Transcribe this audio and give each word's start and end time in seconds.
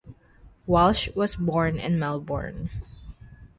Walsh 0.65 1.09
was 1.09 1.35
born 1.35 1.77
in 1.77 1.99
Melbourne. 1.99 2.71